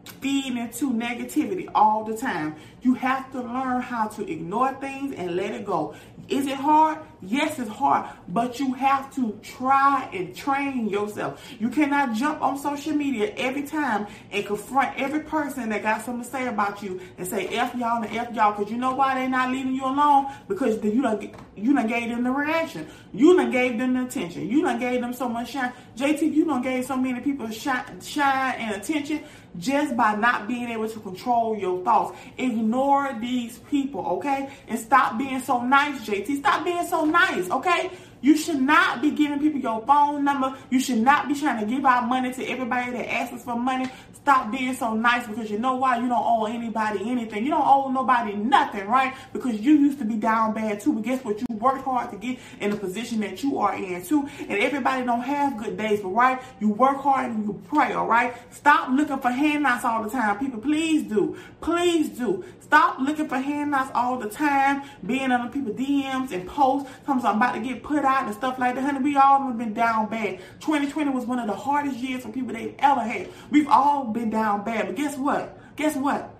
feed 0.08 0.56
into 0.56 0.90
negativity 0.92 1.68
all 1.74 2.04
the 2.04 2.16
time. 2.16 2.56
You 2.82 2.94
have 2.94 3.30
to 3.32 3.42
learn 3.42 3.82
how 3.82 4.08
to 4.08 4.30
ignore 4.30 4.72
things 4.74 5.14
and 5.14 5.36
let 5.36 5.52
it 5.52 5.64
go. 5.64 5.94
Is 6.28 6.46
it 6.46 6.56
hard? 6.56 6.98
Yes, 7.22 7.58
it's 7.58 7.70
hard, 7.70 8.08
but 8.28 8.60
you 8.60 8.74
have 8.74 9.12
to 9.16 9.38
try 9.42 10.08
and 10.12 10.36
train 10.36 10.88
yourself. 10.88 11.42
You 11.58 11.70
cannot 11.70 12.14
jump 12.14 12.42
on 12.42 12.58
social 12.58 12.92
media 12.92 13.32
every 13.36 13.62
time 13.62 14.06
and 14.30 14.46
confront 14.46 14.96
every 15.00 15.20
person 15.20 15.70
that 15.70 15.82
got 15.82 16.04
something 16.04 16.22
to 16.22 16.30
say 16.30 16.46
about 16.46 16.82
you 16.82 17.00
and 17.16 17.26
say 17.26 17.48
F 17.48 17.74
y'all 17.74 18.02
and 18.02 18.14
F 18.14 18.32
y'all 18.34 18.52
because 18.52 18.70
you 18.70 18.76
know 18.76 18.94
why 18.94 19.14
they're 19.14 19.28
not 19.28 19.50
leaving 19.50 19.74
you 19.74 19.84
alone? 19.84 20.26
Because 20.46 20.82
you 20.84 21.02
done, 21.02 21.32
you 21.56 21.74
done 21.74 21.86
gave 21.86 22.10
them 22.10 22.22
the 22.22 22.30
reaction. 22.30 22.86
You 23.12 23.34
done 23.34 23.50
gave 23.50 23.78
them 23.78 23.94
the 23.94 24.04
attention. 24.04 24.48
You 24.48 24.62
done 24.62 24.78
gave 24.78 25.00
them 25.00 25.14
so 25.14 25.28
much 25.28 25.52
shine. 25.52 25.72
JT, 25.96 26.32
you 26.32 26.44
done 26.44 26.62
gave 26.62 26.84
so 26.84 26.96
many 26.96 27.20
people 27.20 27.48
shine, 27.50 28.00
shine 28.00 28.54
and 28.56 28.76
attention 28.76 29.24
just 29.56 29.96
by 29.96 30.14
not 30.14 30.46
being 30.46 30.68
able 30.68 30.88
to 30.88 31.00
control 31.00 31.56
your 31.56 31.82
thoughts. 31.84 32.18
Ignore 32.36 33.16
these 33.20 33.58
people, 33.70 34.04
okay? 34.06 34.50
And 34.68 34.78
stop 34.78 35.18
being 35.18 35.40
so 35.40 35.62
nice, 35.62 36.06
JT. 36.06 36.38
Stop 36.38 36.64
being 36.64 36.86
so 36.86 37.04
nice, 37.04 37.50
okay? 37.50 37.90
You 38.20 38.36
should 38.36 38.60
not 38.60 39.00
be 39.00 39.12
giving 39.12 39.38
people 39.38 39.60
your 39.60 39.84
phone 39.86 40.24
number. 40.24 40.56
You 40.70 40.80
should 40.80 40.98
not 40.98 41.28
be 41.28 41.34
trying 41.34 41.64
to 41.64 41.72
give 41.72 41.84
out 41.84 42.08
money 42.08 42.32
to 42.32 42.44
everybody 42.46 42.90
that 42.92 43.12
asks 43.12 43.34
us 43.34 43.44
for 43.44 43.56
money. 43.56 43.88
Stop 44.12 44.50
being 44.50 44.74
so 44.74 44.94
nice 44.94 45.26
because 45.26 45.50
you 45.50 45.58
know 45.58 45.76
why? 45.76 45.98
You 45.98 46.08
don't 46.08 46.24
owe 46.24 46.46
anybody 46.46 47.08
anything. 47.08 47.44
You 47.44 47.50
don't 47.50 47.66
owe 47.66 47.90
nobody 47.90 48.34
nothing, 48.34 48.88
right? 48.88 49.14
Because 49.32 49.60
you 49.60 49.74
used 49.74 49.98
to 50.00 50.04
be 50.04 50.16
down 50.16 50.52
bad 50.52 50.80
too. 50.80 50.92
But 50.94 51.04
guess 51.04 51.24
what? 51.24 51.40
You 51.40 51.46
worked 51.58 51.84
hard 51.84 52.10
to 52.10 52.16
get 52.16 52.38
in 52.60 52.70
the 52.70 52.76
position 52.76 53.20
that 53.20 53.42
you 53.42 53.58
are 53.58 53.74
in 53.74 54.04
too. 54.04 54.28
And 54.40 54.52
everybody 54.52 55.04
don't 55.04 55.20
have 55.20 55.56
good 55.56 55.76
days, 55.76 56.00
but 56.00 56.08
right? 56.08 56.40
You 56.60 56.70
work 56.70 56.98
hard 56.98 57.30
and 57.30 57.46
you 57.46 57.62
pray, 57.68 57.92
all 57.92 58.06
right? 58.06 58.34
Stop 58.52 58.90
looking 58.90 59.18
for 59.18 59.30
handouts 59.30 59.84
all 59.84 60.02
the 60.02 60.10
time. 60.10 60.38
People, 60.38 60.60
please 60.60 61.02
do. 61.02 61.36
Please 61.60 62.08
do. 62.08 62.44
Stop 62.60 62.98
looking 63.00 63.26
for 63.26 63.38
handouts 63.38 63.90
all 63.94 64.18
the 64.18 64.28
time, 64.28 64.82
being 65.06 65.32
on 65.32 65.50
people 65.50 65.72
DMs 65.72 66.32
and 66.32 66.46
posts. 66.46 66.90
Sometimes 67.06 67.24
I'm 67.24 67.36
about 67.36 67.54
to 67.54 67.60
get 67.60 67.82
put 67.82 68.04
out 68.04 68.26
and 68.26 68.34
stuff 68.34 68.58
like 68.58 68.74
that. 68.74 68.82
Honey, 68.82 69.00
we 69.00 69.16
all 69.16 69.42
have 69.42 69.56
been 69.56 69.72
down 69.72 70.10
bad. 70.10 70.38
2020 70.60 71.10
was 71.10 71.24
one 71.24 71.38
of 71.38 71.46
the 71.46 71.54
hardest 71.54 71.96
years 71.96 72.24
for 72.24 72.28
people 72.28 72.52
they've 72.52 72.74
ever 72.78 73.00
had. 73.00 73.30
We've 73.50 73.68
all 73.68 74.04
been 74.04 74.28
down 74.28 74.64
bad. 74.64 74.86
But 74.86 74.96
guess 74.96 75.16
what? 75.16 75.58
Guess 75.76 75.96
what? 75.96 76.37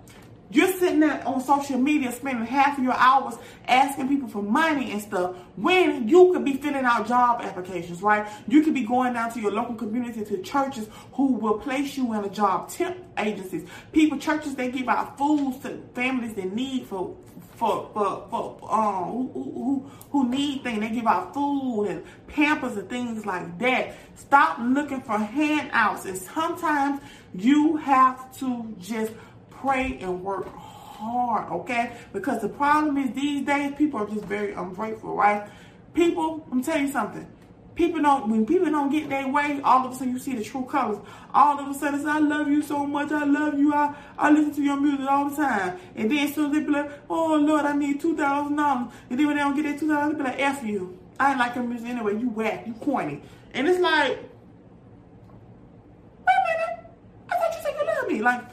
You're 0.51 0.71
sitting 0.73 0.99
there 0.99 1.25
on 1.27 1.41
social 1.41 1.77
media 1.77 2.11
spending 2.11 2.45
half 2.45 2.77
of 2.77 2.83
your 2.83 2.93
hours 2.93 3.35
asking 3.67 4.07
people 4.07 4.27
for 4.27 4.41
money 4.41 4.91
and 4.91 5.01
stuff 5.01 5.35
when 5.55 6.07
you 6.07 6.31
could 6.33 6.43
be 6.43 6.53
filling 6.53 6.85
out 6.85 7.07
job 7.07 7.41
applications, 7.41 8.01
right? 8.01 8.27
You 8.47 8.63
could 8.63 8.73
be 8.73 8.83
going 8.83 9.13
down 9.13 9.31
to 9.33 9.39
your 9.39 9.51
local 9.51 9.75
community 9.75 10.25
to 10.25 10.41
churches 10.41 10.87
who 11.13 11.33
will 11.33 11.59
place 11.59 11.95
you 11.97 12.13
in 12.13 12.23
a 12.23 12.29
job, 12.29 12.69
temp 12.69 12.97
agencies, 13.17 13.67
people, 13.91 14.17
churches, 14.17 14.55
they 14.55 14.71
give 14.71 14.89
out 14.89 15.17
food 15.17 15.61
to 15.61 15.81
families 15.93 16.33
that 16.33 16.53
need 16.53 16.87
for 16.87 17.15
for 17.59 17.89
for, 17.93 18.25
for 18.29 18.73
um 18.73 19.11
who, 19.11 19.29
who 19.33 19.91
who 20.11 20.29
need 20.29 20.63
things. 20.63 20.79
They 20.79 20.89
give 20.89 21.05
out 21.05 21.33
food 21.33 21.85
and 21.85 22.03
pampers 22.27 22.77
and 22.77 22.89
things 22.89 23.25
like 23.25 23.59
that. 23.59 23.95
Stop 24.15 24.57
looking 24.61 25.01
for 25.01 25.17
handouts. 25.17 26.05
And 26.05 26.17
sometimes 26.17 27.01
you 27.33 27.75
have 27.77 28.35
to 28.39 28.73
just 28.79 29.11
pray 29.61 29.97
and 30.01 30.23
work 30.23 30.47
hard, 30.55 31.51
okay? 31.51 31.91
Because 32.13 32.41
the 32.41 32.49
problem 32.49 32.97
is 32.97 33.11
these 33.11 33.45
days 33.45 33.73
people 33.77 34.01
are 34.01 34.07
just 34.07 34.25
very 34.25 34.53
ungrateful, 34.53 35.15
right? 35.15 35.49
People, 35.93 36.45
I'm 36.51 36.63
telling 36.63 36.87
you 36.87 36.91
something. 36.91 37.27
People 37.75 38.01
don't 38.01 38.29
when 38.29 38.45
people 38.45 38.69
don't 38.69 38.91
get 38.91 39.07
their 39.07 39.25
way, 39.29 39.61
all 39.63 39.85
of 39.85 39.93
a 39.93 39.95
sudden 39.95 40.11
you 40.11 40.19
see 40.19 40.35
the 40.35 40.43
true 40.43 40.65
colors. 40.65 40.97
All 41.33 41.57
of 41.57 41.69
a 41.69 41.73
sudden 41.73 41.97
it's 41.97 42.05
I 42.05 42.19
love 42.19 42.49
you 42.49 42.61
so 42.61 42.85
much, 42.85 43.09
I 43.13 43.23
love 43.23 43.57
you, 43.57 43.73
I, 43.73 43.95
I 44.17 44.29
listen 44.31 44.53
to 44.55 44.61
your 44.61 44.75
music 44.75 45.07
all 45.07 45.29
the 45.29 45.35
time. 45.37 45.79
And 45.95 46.11
then 46.11 46.27
as 46.27 46.35
soon 46.35 46.51
they 46.51 46.59
be 46.59 46.71
like, 46.71 46.91
oh 47.09 47.35
Lord, 47.35 47.63
I 47.65 47.73
need 47.77 48.01
two 48.01 48.17
thousand 48.17 48.57
dollars. 48.57 48.91
And 49.09 49.17
then 49.17 49.27
when 49.27 49.37
they 49.37 49.41
don't 49.41 49.55
get 49.55 49.63
their 49.63 49.79
two 49.79 49.87
thousand, 49.87 50.17
they 50.17 50.23
be 50.23 50.29
like, 50.29 50.39
F 50.41 50.63
you. 50.65 50.99
I 51.17 51.29
ain't 51.31 51.39
like 51.39 51.55
your 51.55 51.63
music 51.63 51.87
anyway, 51.87 52.19
you 52.19 52.29
whack, 52.29 52.67
you 52.67 52.73
corny. 52.73 53.21
And 53.53 53.65
it's 53.65 53.79
like, 53.79 54.11
wait 54.11 54.19
a 56.27 56.41
minute. 56.49 56.91
I 57.29 57.35
thought 57.37 57.55
you 57.55 57.61
said 57.63 57.75
you 57.79 57.85
love 57.85 58.07
me. 58.09 58.21
Like, 58.21 58.43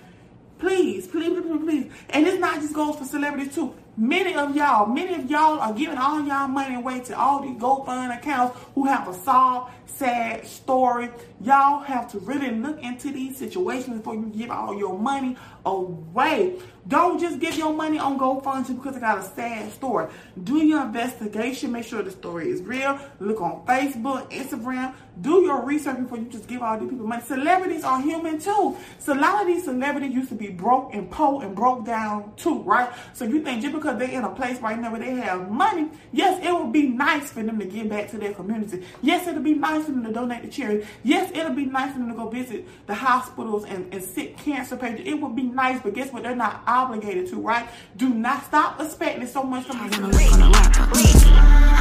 please, 0.58 1.06
please, 1.06 1.40
please, 1.40 1.60
please. 1.64 1.92
And 2.10 2.26
this 2.26 2.38
not 2.38 2.60
just 2.60 2.74
goes 2.74 2.96
for 2.96 3.04
celebrities 3.04 3.54
too. 3.54 3.74
Many 3.98 4.34
of 4.34 4.54
y'all, 4.54 4.84
many 4.86 5.14
of 5.14 5.30
y'all 5.30 5.58
are 5.58 5.72
giving 5.72 5.96
all 5.96 6.22
y'all 6.22 6.48
money 6.48 6.74
away 6.74 7.00
to 7.00 7.18
all 7.18 7.40
these 7.40 7.56
GoFund 7.56 8.14
accounts 8.14 8.58
who 8.74 8.84
have 8.84 9.08
a 9.08 9.14
sob, 9.14 9.70
sad 9.86 10.46
story. 10.46 11.08
Y'all 11.40 11.80
have 11.80 12.10
to 12.12 12.18
really 12.18 12.50
look 12.50 12.82
into 12.82 13.10
these 13.10 13.38
situations 13.38 13.96
before 13.96 14.14
you 14.14 14.30
give 14.36 14.50
all 14.50 14.76
your 14.78 14.98
money 14.98 15.34
away. 15.64 16.58
Don't 16.88 17.18
just 17.18 17.40
give 17.40 17.56
your 17.56 17.72
money 17.72 17.98
on 17.98 18.18
GoFund 18.18 18.66
just 18.66 18.76
because 18.76 18.96
it 18.96 19.00
got 19.00 19.18
a 19.18 19.22
sad 19.22 19.72
story. 19.72 20.08
Do 20.44 20.58
your 20.58 20.82
investigation. 20.82 21.72
Make 21.72 21.86
sure 21.86 22.02
the 22.02 22.10
story 22.10 22.50
is 22.50 22.60
real. 22.60 23.00
Look 23.18 23.40
on 23.40 23.64
Facebook, 23.64 24.30
Instagram. 24.30 24.94
Do 25.20 25.42
your 25.42 25.62
research 25.62 25.98
before 25.98 26.18
you 26.18 26.26
just 26.26 26.46
give 26.46 26.62
all 26.62 26.78
these 26.78 26.90
people 26.90 27.06
money. 27.06 27.22
Celebrities 27.22 27.84
are 27.84 28.00
human 28.00 28.38
too. 28.38 28.76
So 28.98 29.14
a 29.14 29.18
lot 29.18 29.40
of 29.40 29.46
these 29.46 29.64
celebrities 29.64 30.12
used 30.12 30.28
to 30.28 30.34
be 30.34 30.48
broke 30.48 30.94
and 30.94 31.10
poor 31.10 31.42
and 31.42 31.54
broke 31.54 31.86
down 31.86 32.32
too, 32.36 32.62
right? 32.62 32.90
So 33.14 33.24
you 33.24 33.42
think 33.42 33.62
just 33.62 33.74
because 33.74 33.98
they're 33.98 34.10
in 34.10 34.24
a 34.24 34.30
place 34.30 34.60
right 34.60 34.78
now 34.78 34.90
where 34.90 35.00
they 35.00 35.14
have 35.14 35.50
money, 35.50 35.88
yes, 36.12 36.44
it 36.44 36.52
would 36.52 36.72
be 36.72 36.88
nice 36.88 37.30
for 37.30 37.42
them 37.42 37.58
to 37.58 37.64
give 37.64 37.88
back 37.88 38.10
to 38.10 38.18
their 38.18 38.34
community. 38.34 38.84
Yes, 39.02 39.26
it'll 39.26 39.42
be 39.42 39.54
nice 39.54 39.86
for 39.86 39.92
them 39.92 40.04
to 40.04 40.12
donate 40.12 40.42
to 40.42 40.48
charity. 40.48 40.86
Yes, 41.02 41.30
it'll 41.34 41.54
be 41.54 41.64
nice 41.64 41.92
for 41.92 41.98
them 41.98 42.08
to 42.08 42.14
go 42.14 42.28
visit 42.28 42.66
the 42.86 42.94
hospitals 42.94 43.64
and, 43.64 43.92
and 43.94 44.02
sick 44.02 44.36
cancer 44.36 44.76
patients. 44.76 45.02
It 45.06 45.14
would 45.14 45.34
be 45.34 45.44
nice, 45.44 45.80
but 45.80 45.94
guess 45.94 46.12
what? 46.12 46.24
They're 46.24 46.36
not 46.36 46.62
obligated 46.66 47.28
to, 47.28 47.36
right? 47.36 47.66
Do 47.96 48.10
not 48.10 48.44
stop 48.44 48.80
expecting 48.80 49.26
so 49.26 49.42
much 49.42 49.64
from 49.66 49.76
I'm 49.78 49.90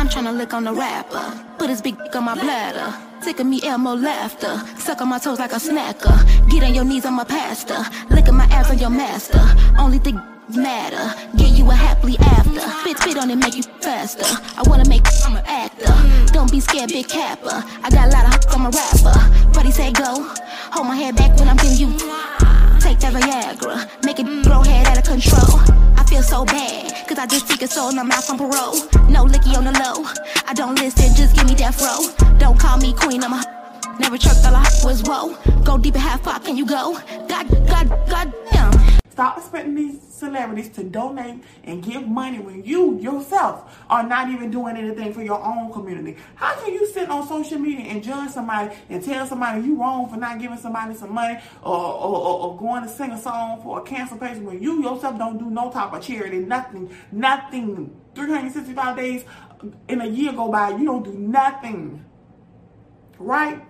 trying 0.09 0.25
to 0.25 0.31
lick 0.31 0.53
on 0.53 0.63
the 0.63 0.73
rapper. 0.73 1.54
Put 1.65 1.71
his 1.71 1.81
big 1.81 1.97
dick 1.97 2.15
on 2.15 2.25
my 2.25 2.35
bladder. 2.35 2.93
Sick 3.23 3.39
of 3.39 3.47
me, 3.47 3.59
Elmo 3.63 3.95
laughter. 3.95 4.61
Suck 4.77 5.01
on 5.01 5.09
my 5.09 5.17
toes 5.17 5.39
like 5.39 5.51
a 5.51 5.55
snacker. 5.55 6.15
Get 6.47 6.63
on 6.63 6.75
your 6.75 6.83
knees, 6.83 7.07
I'm 7.07 7.17
a 7.17 7.25
pastor. 7.25 7.81
Lick 8.13 8.31
my 8.31 8.45
ass 8.51 8.69
on 8.69 8.77
your 8.77 8.91
master. 8.91 9.41
Only 9.79 9.97
thing 9.97 10.21
matter. 10.55 11.05
Get 11.35 11.57
you 11.57 11.67
a 11.71 11.73
happily 11.73 12.19
after. 12.19 12.59
Spit, 12.59 12.99
spit 12.99 13.17
on 13.17 13.31
it, 13.31 13.37
make 13.37 13.55
you 13.55 13.63
faster. 13.81 14.27
I 14.55 14.61
wanna 14.67 14.87
make 14.87 15.07
I'm 15.25 15.37
an 15.37 15.43
actor. 15.47 15.91
Don't 16.31 16.51
be 16.51 16.59
scared, 16.59 16.89
big 16.89 17.07
capper. 17.07 17.63
I 17.81 17.89
got 17.89 18.09
a 18.09 18.11
lot 18.11 18.25
of 18.27 18.33
hooks, 18.33 18.53
I'm 18.53 18.67
a 18.67 18.69
rapper. 18.69 19.49
Buddy 19.51 19.71
say 19.71 19.91
go. 19.91 20.21
Hold 20.69 20.85
my 20.85 20.95
head 20.95 21.15
back 21.15 21.35
when 21.39 21.49
I'm 21.49 21.57
getting 21.57 21.79
you. 21.79 21.97
Take 22.77 22.99
that 22.99 23.11
Viagra. 23.11 23.89
Make 24.05 24.19
it 24.19 24.27
grow 24.43 24.61
head 24.61 24.85
out 24.85 24.99
of 24.99 25.03
control. 25.03 25.59
I 25.97 26.05
feel 26.07 26.21
so 26.21 26.45
bad, 26.45 26.84
cause 27.07 27.19
I 27.19 27.25
just 27.27 27.47
took 27.47 27.61
a 27.61 27.67
soul 27.67 27.89
and 27.89 27.99
I'm 27.99 28.11
out 28.11 28.29
on 28.29 28.37
parole. 28.37 28.75
No 29.09 29.25
licky 29.25 29.55
on 29.55 29.65
the 29.65 29.71
low. 29.71 30.05
I 30.47 30.53
don't 30.53 30.75
listen, 30.75 31.15
just 31.15 31.35
give 31.35 31.45
me 31.45 31.55
that 31.55 31.75
fro. 31.75 31.93
Don't 32.37 32.59
call 32.59 32.77
me 32.77 32.93
queen, 32.93 33.23
I'm 33.23 33.33
a 33.33 33.43
Never 33.99 34.17
trucked 34.17 34.45
all 34.45 34.55
I 34.55 34.63
was 34.83 35.03
whoa. 35.03 35.35
Go 35.63 35.77
deep 35.77 35.93
and 35.93 36.03
half 36.03 36.21
far, 36.21 36.39
can 36.39 36.57
you 36.57 36.65
go? 36.65 36.99
God, 37.27 37.47
God, 37.67 37.89
God 38.09 38.33
damn. 38.51 38.94
Stop 39.15 39.37
expecting 39.37 39.75
these 39.75 40.01
celebrities 40.09 40.67
to 40.67 40.83
donate 40.83 41.41
and 41.63 41.81
give 41.81 42.05
money 42.05 42.37
when 42.37 42.65
you 42.65 42.99
yourself 42.99 43.81
are 43.89 44.03
not 44.03 44.27
even 44.27 44.51
doing 44.51 44.75
anything 44.75 45.13
for 45.13 45.23
your 45.23 45.41
own 45.41 45.71
community. 45.71 46.17
How 46.35 46.53
can 46.55 46.73
you 46.73 46.85
sit 46.85 47.09
on 47.09 47.25
social 47.25 47.57
media 47.57 47.85
and 47.85 48.03
judge 48.03 48.31
somebody 48.31 48.75
and 48.89 49.01
tell 49.01 49.25
somebody 49.25 49.65
you 49.65 49.79
wrong 49.79 50.09
for 50.09 50.17
not 50.17 50.37
giving 50.37 50.57
somebody 50.57 50.95
some 50.95 51.13
money 51.13 51.39
or, 51.63 51.77
or, 51.77 52.17
or, 52.17 52.39
or 52.41 52.57
going 52.57 52.83
to 52.83 52.89
sing 52.89 53.11
a 53.11 53.17
song 53.17 53.61
for 53.63 53.79
a 53.79 53.83
cancer 53.83 54.17
patient 54.17 54.43
when 54.43 54.61
you 54.61 54.83
yourself 54.83 55.17
don't 55.17 55.37
do 55.37 55.49
no 55.49 55.71
type 55.71 55.93
of 55.93 56.03
charity, 56.03 56.39
nothing, 56.39 56.93
nothing. 57.13 57.97
365 58.15 58.97
days 58.97 59.23
in 59.87 60.01
a 60.01 60.07
year 60.07 60.33
go 60.33 60.51
by, 60.51 60.71
you 60.71 60.83
don't 60.83 61.05
do 61.05 61.13
nothing. 61.13 62.03
Right? 63.17 63.63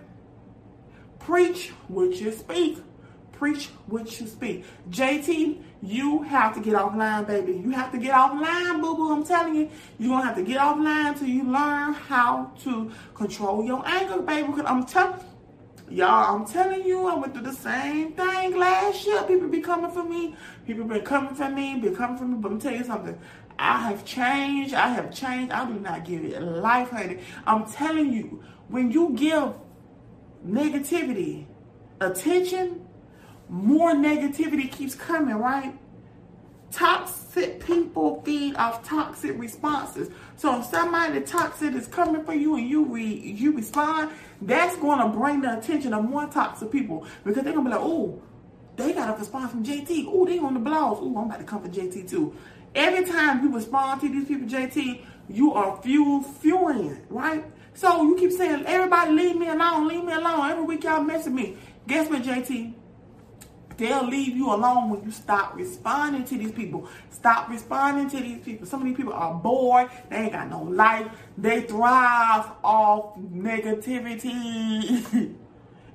Preach 1.20 1.70
what 1.86 2.16
you 2.16 2.32
speak. 2.32 2.78
Preach 3.38 3.68
what 3.86 4.18
you 4.18 4.26
speak. 4.26 4.64
JT, 4.88 5.60
you 5.82 6.22
have 6.22 6.54
to 6.54 6.60
get 6.60 6.74
offline, 6.74 7.26
baby. 7.26 7.52
You 7.52 7.70
have 7.70 7.92
to 7.92 7.98
get 7.98 8.14
offline, 8.14 8.80
boo 8.80 8.96
boo. 8.96 9.12
I'm 9.12 9.24
telling 9.24 9.54
you, 9.54 9.70
you're 9.98 10.10
gonna 10.10 10.24
have 10.24 10.36
to 10.36 10.42
get 10.42 10.58
offline 10.58 11.18
till 11.18 11.28
you 11.28 11.44
learn 11.44 11.92
how 11.92 12.52
to 12.64 12.90
control 13.14 13.62
your 13.62 13.86
anger, 13.86 14.22
baby. 14.22 14.48
Because 14.48 14.64
I'm 14.66 14.86
telling 14.86 15.20
y'all, 15.90 16.34
I'm 16.34 16.46
telling 16.46 16.84
you, 16.84 17.06
I 17.06 17.14
went 17.14 17.34
through 17.34 17.42
the 17.42 17.52
same 17.52 18.12
thing 18.12 18.56
last 18.56 19.06
year. 19.06 19.22
People 19.24 19.48
be 19.48 19.60
coming 19.60 19.90
for 19.90 20.02
me. 20.02 20.34
People 20.66 20.84
been 20.84 21.02
coming 21.02 21.34
for 21.34 21.50
me, 21.50 21.78
been 21.78 21.94
coming 21.94 22.16
for 22.16 22.24
me. 22.24 22.36
But 22.38 22.52
I'm 22.52 22.58
tell 22.58 22.74
you 22.74 22.84
something. 22.84 23.18
I 23.58 23.88
have 23.88 24.04
changed. 24.04 24.72
I 24.72 24.88
have 24.88 25.14
changed. 25.14 25.52
I 25.52 25.66
do 25.66 25.74
not 25.74 26.04
give 26.04 26.24
it 26.24 26.40
life, 26.40 26.90
honey. 26.90 27.18
I'm 27.46 27.70
telling 27.70 28.12
you, 28.12 28.42
when 28.68 28.90
you 28.90 29.10
give 29.10 29.52
negativity 30.46 31.46
attention, 32.00 32.86
more 33.48 33.92
negativity 33.92 34.70
keeps 34.70 34.94
coming, 34.94 35.34
right? 35.36 35.78
Toxic 36.72 37.64
people 37.64 38.22
feed 38.22 38.56
off 38.56 38.86
toxic 38.86 39.38
responses. 39.38 40.10
So 40.36 40.60
if 40.60 40.66
somebody 40.66 41.20
toxic 41.20 41.74
is 41.74 41.86
coming 41.86 42.24
for 42.24 42.34
you 42.34 42.56
and 42.56 42.68
you 42.68 42.84
re, 42.84 43.04
you 43.04 43.56
respond, 43.56 44.10
that's 44.42 44.76
going 44.76 44.98
to 44.98 45.08
bring 45.08 45.40
the 45.42 45.58
attention 45.58 45.94
of 45.94 46.04
more 46.04 46.26
toxic 46.26 46.70
people 46.70 47.06
because 47.24 47.44
they're 47.44 47.52
going 47.52 47.64
to 47.64 47.70
be 47.70 47.76
like, 47.76 47.84
oh, 47.84 48.20
they 48.76 48.92
got 48.92 49.14
a 49.14 49.18
response 49.18 49.52
from 49.52 49.64
JT. 49.64 50.06
Oh, 50.08 50.26
they 50.26 50.38
on 50.38 50.54
the 50.54 50.60
blogs. 50.60 50.98
Oh, 51.00 51.16
I'm 51.16 51.26
about 51.26 51.38
to 51.38 51.44
come 51.44 51.62
for 51.62 51.68
JT 51.68 52.10
too. 52.10 52.34
Every 52.74 53.06
time 53.06 53.42
you 53.42 53.54
respond 53.54 54.02
to 54.02 54.08
these 54.08 54.28
people, 54.28 54.46
JT, 54.46 55.02
you 55.28 55.54
are 55.54 55.80
fuel 55.82 56.22
fueling, 56.22 56.98
right? 57.08 57.44
So 57.74 58.02
you 58.02 58.16
keep 58.16 58.32
saying, 58.32 58.64
everybody 58.66 59.12
leave 59.12 59.36
me 59.36 59.48
alone, 59.48 59.88
leave 59.88 60.04
me 60.04 60.12
alone. 60.12 60.50
Every 60.50 60.64
week 60.64 60.84
y'all 60.84 61.02
messing 61.02 61.34
me. 61.34 61.56
Guess 61.86 62.10
what, 62.10 62.22
JT? 62.22 62.74
They'll 63.76 64.06
leave 64.06 64.36
you 64.36 64.52
alone 64.52 64.90
when 64.90 65.04
you 65.04 65.10
stop 65.10 65.54
responding 65.54 66.24
to 66.24 66.38
these 66.38 66.52
people. 66.52 66.88
Stop 67.10 67.48
responding 67.48 68.08
to 68.10 68.16
these 68.22 68.42
people. 68.42 68.66
Some 68.66 68.80
of 68.80 68.86
these 68.86 68.96
people 68.96 69.12
are 69.12 69.34
bored. 69.34 69.90
They 70.08 70.16
ain't 70.16 70.32
got 70.32 70.48
no 70.48 70.62
life. 70.62 71.06
They 71.36 71.62
thrive 71.62 72.50
off 72.64 73.18
negativity. 73.18 74.24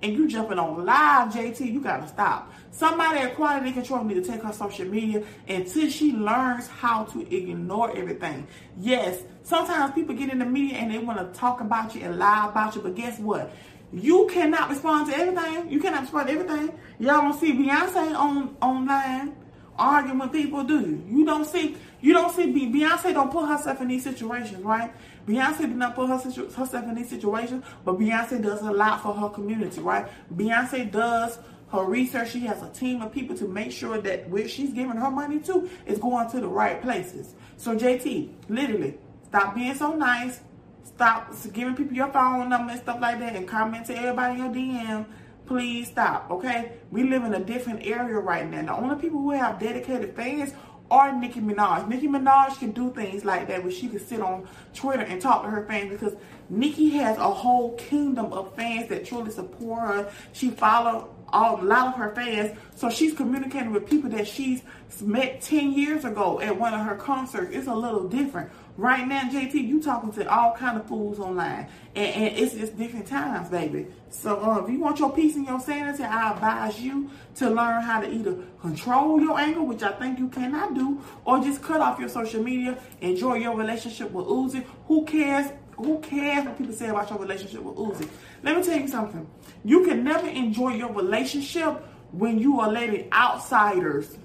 and 0.03 0.13
you 0.13 0.27
jumping 0.27 0.57
on 0.57 0.85
live, 0.85 1.31
JT, 1.31 1.71
you 1.71 1.79
gotta 1.81 2.07
stop. 2.07 2.51
Somebody 2.71 3.19
at 3.19 3.35
quality 3.35 3.71
control 3.71 4.03
need 4.03 4.15
to 4.15 4.23
take 4.23 4.41
her 4.41 4.53
social 4.53 4.85
media 4.85 5.23
until 5.47 5.89
she 5.89 6.13
learns 6.13 6.67
how 6.67 7.03
to 7.05 7.35
ignore 7.35 7.95
everything. 7.95 8.47
Yes, 8.77 9.23
sometimes 9.43 9.93
people 9.93 10.15
get 10.15 10.31
in 10.31 10.39
the 10.39 10.45
media 10.45 10.77
and 10.77 10.91
they 10.91 10.97
want 10.97 11.19
to 11.19 11.39
talk 11.39 11.61
about 11.61 11.93
you 11.93 12.01
and 12.01 12.17
lie 12.17 12.47
about 12.49 12.75
you, 12.75 12.81
but 12.81 12.95
guess 12.95 13.19
what? 13.19 13.53
You 13.93 14.27
cannot 14.31 14.69
respond 14.69 15.11
to 15.11 15.17
everything. 15.17 15.69
You 15.71 15.79
cannot 15.79 16.01
respond 16.01 16.27
to 16.27 16.33
everything. 16.33 16.77
Y'all 16.99 17.21
don't 17.21 17.39
see 17.39 17.53
Beyonce 17.53 18.15
on 18.15 18.55
online 18.61 19.35
arguing 19.77 20.19
with 20.19 20.31
people, 20.31 20.63
do 20.63 20.79
you? 20.79 21.03
You 21.09 21.25
don't 21.25 21.45
see 21.45 21.75
you 22.01 22.13
don't 22.13 22.33
see 22.33 22.51
Beyonce 22.51 23.13
don't 23.13 23.31
put 23.31 23.47
herself 23.47 23.81
in 23.81 23.87
these 23.87 24.03
situations, 24.03 24.63
right? 24.63 24.91
Beyonce 25.27 25.59
did 25.59 25.75
not 25.75 25.95
put 25.95 26.09
her, 26.09 26.17
herself 26.17 26.73
in 26.73 26.95
these 26.95 27.09
situations, 27.09 27.63
but 27.85 27.99
Beyonce 27.99 28.41
does 28.41 28.61
a 28.61 28.71
lot 28.71 29.03
for 29.03 29.13
her 29.13 29.29
community, 29.29 29.81
right? 29.81 30.07
Beyonce 30.35 30.91
does 30.91 31.37
her 31.71 31.83
research. 31.83 32.31
She 32.31 32.39
has 32.41 32.61
a 32.63 32.69
team 32.69 33.01
of 33.01 33.11
people 33.11 33.37
to 33.37 33.47
make 33.47 33.71
sure 33.71 33.99
that 34.01 34.27
where 34.29 34.47
she's 34.47 34.71
giving 34.71 34.97
her 34.97 35.11
money 35.11 35.39
to 35.41 35.69
is 35.85 35.99
going 35.99 36.29
to 36.31 36.39
the 36.39 36.47
right 36.47 36.81
places. 36.81 37.35
So 37.57 37.75
JT, 37.75 38.31
literally, 38.49 38.97
stop 39.27 39.53
being 39.53 39.75
so 39.75 39.93
nice 39.93 40.39
Stop 40.83 41.33
giving 41.53 41.75
people 41.75 41.95
your 41.95 42.11
phone 42.11 42.49
number 42.49 42.71
and 42.71 42.81
stuff 42.81 42.99
like 43.01 43.19
that 43.19 43.35
and 43.35 43.47
comment 43.47 43.85
to 43.87 43.95
everybody 43.97 44.33
in 44.33 44.39
your 44.39 44.53
DM. 44.53 45.05
Please 45.45 45.89
stop, 45.89 46.29
okay? 46.31 46.73
We 46.91 47.03
live 47.03 47.23
in 47.23 47.33
a 47.33 47.39
different 47.39 47.85
area 47.85 48.19
right 48.19 48.49
now. 48.49 48.61
The 48.63 48.73
only 48.73 48.95
people 48.95 49.19
who 49.19 49.31
have 49.31 49.59
dedicated 49.59 50.15
fans 50.15 50.53
are 50.91 51.17
Nicki 51.17 51.39
Minaj. 51.39 51.87
Nicki 51.87 52.07
Minaj 52.07 52.59
can 52.59 52.71
do 52.71 52.91
things 52.91 53.23
like 53.23 53.47
that 53.47 53.63
where 53.63 53.71
she 53.71 53.87
can 53.87 53.99
sit 53.99 54.21
on 54.21 54.47
Twitter 54.73 55.03
and 55.03 55.21
talk 55.21 55.43
to 55.43 55.49
her 55.49 55.65
fans 55.65 55.89
because 55.89 56.13
Nicki 56.49 56.89
has 56.91 57.17
a 57.17 57.31
whole 57.33 57.75
kingdom 57.77 58.31
of 58.33 58.53
fans 58.55 58.89
that 58.89 59.05
truly 59.05 59.31
support 59.31 59.87
her. 59.87 60.11
She 60.33 60.51
follow 60.51 61.15
a 61.33 61.53
lot 61.53 61.87
of 61.87 61.95
her 61.95 62.13
fans. 62.13 62.57
So 62.75 62.89
she's 62.89 63.13
communicating 63.13 63.71
with 63.71 63.89
people 63.89 64.09
that 64.11 64.27
she's 64.27 64.63
met 65.01 65.41
10 65.41 65.71
years 65.71 66.03
ago 66.03 66.41
at 66.41 66.59
one 66.59 66.73
of 66.73 66.85
her 66.85 66.95
concerts. 66.95 67.55
It's 67.55 67.67
a 67.67 67.73
little 67.73 68.09
different. 68.09 68.51
Right 68.77 69.05
now, 69.05 69.21
JT, 69.29 69.53
you 69.53 69.81
talking 69.81 70.11
to 70.13 70.33
all 70.33 70.55
kind 70.55 70.77
of 70.77 70.87
fools 70.87 71.19
online, 71.19 71.67
and, 71.93 72.15
and 72.15 72.37
it's 72.37 72.53
just 72.53 72.77
different 72.77 73.05
times, 73.05 73.49
baby. 73.49 73.87
So 74.09 74.39
uh, 74.39 74.63
if 74.63 74.69
you 74.69 74.79
want 74.79 74.97
your 74.99 75.11
peace 75.11 75.35
and 75.35 75.45
your 75.45 75.59
sanity, 75.59 76.03
I 76.03 76.31
advise 76.31 76.79
you 76.79 77.09
to 77.35 77.49
learn 77.49 77.81
how 77.81 77.99
to 77.99 78.09
either 78.09 78.35
control 78.61 79.19
your 79.19 79.37
anger, 79.37 79.61
which 79.61 79.83
I 79.83 79.91
think 79.91 80.19
you 80.19 80.29
cannot 80.29 80.73
do, 80.73 81.01
or 81.25 81.39
just 81.39 81.61
cut 81.61 81.81
off 81.81 81.99
your 81.99 82.09
social 82.09 82.41
media. 82.41 82.77
Enjoy 83.01 83.35
your 83.35 83.55
relationship 83.57 84.09
with 84.11 84.25
Uzi. 84.25 84.65
Who 84.87 85.05
cares? 85.05 85.51
Who 85.77 85.99
cares 85.99 86.45
what 86.45 86.57
people 86.57 86.73
say 86.73 86.87
about 86.87 87.09
your 87.09 87.19
relationship 87.19 87.61
with 87.63 87.75
Uzi? 87.75 88.07
Let 88.41 88.55
me 88.55 88.63
tell 88.63 88.79
you 88.79 88.87
something. 88.87 89.27
You 89.65 89.85
can 89.85 90.03
never 90.03 90.29
enjoy 90.29 90.75
your 90.75 90.91
relationship 90.93 91.85
when 92.11 92.39
you 92.39 92.59
are 92.61 92.71
letting 92.71 93.11
outsiders 93.11 94.17